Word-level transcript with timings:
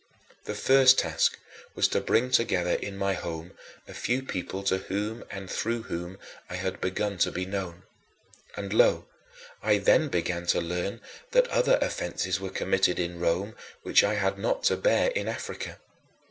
The 0.45 0.55
first 0.55 0.97
task 0.97 1.37
was 1.75 1.87
to 1.89 2.01
bring 2.01 2.31
together 2.31 2.71
in 2.71 2.97
my 2.97 3.13
home 3.13 3.51
a 3.87 3.93
few 3.93 4.23
people 4.23 4.63
to 4.63 4.79
whom 4.79 5.23
and 5.29 5.47
through 5.47 5.83
whom 5.83 6.17
I 6.49 6.55
had 6.55 6.81
begun 6.81 7.19
to 7.19 7.31
be 7.31 7.45
known. 7.45 7.83
And 8.57 8.73
lo, 8.73 9.05
I 9.61 9.77
then 9.77 10.07
began 10.07 10.47
to 10.47 10.59
learn 10.59 11.01
that 11.33 11.47
other 11.49 11.77
offenses 11.83 12.39
were 12.39 12.49
committed 12.49 12.97
in 12.97 13.19
Rome 13.19 13.55
which 13.83 14.03
I 14.03 14.15
had 14.15 14.39
not 14.39 14.67
had 14.67 14.75
to 14.75 14.77
bear 14.77 15.09
in 15.09 15.27
Africa. 15.27 15.77